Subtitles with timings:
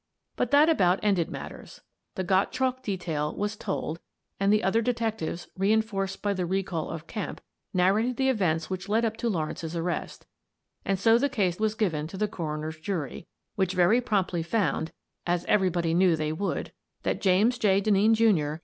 [0.35, 1.81] But that about ended matters.
[2.15, 3.99] The Gottchalk detail was told
[4.39, 7.39] and the other detectives, reinforced by the recall of Kemp,
[7.71, 10.25] narrated the events which led up to Lawrence's arrest,
[10.83, 14.91] and so the case was given to the coroner's jury, which very promptly found—
[15.27, 16.71] as everybody knew they would—
[17.03, 17.79] that James J.
[17.79, 18.57] Denneen, Jr.